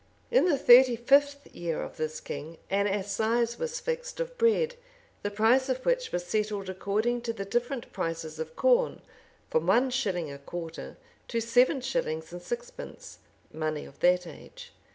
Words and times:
In 0.31 0.45
the 0.45 0.57
thirty 0.57 0.95
fifth 0.95 1.45
year 1.55 1.83
of 1.83 1.97
this 1.97 2.19
king, 2.19 2.57
an 2.71 2.87
assize 2.87 3.59
was 3.59 3.79
fixed 3.79 4.19
of 4.19 4.35
bread, 4.35 4.73
the 5.21 5.29
price 5.29 5.69
of 5.69 5.85
which 5.85 6.11
was 6.11 6.25
settled 6.25 6.71
according 6.71 7.21
to 7.21 7.31
the 7.33 7.45
different 7.45 7.93
prices 7.93 8.39
of 8.39 8.55
corn, 8.55 9.03
from 9.51 9.67
one 9.67 9.91
shilling 9.91 10.31
a 10.31 10.39
quarter 10.39 10.97
to 11.27 11.39
seven 11.39 11.81
shillings 11.81 12.33
and 12.33 12.41
sixpence,[] 12.41 13.19
money 13.53 13.85
of 13.85 13.99
that 13.99 14.25
age. 14.25 14.71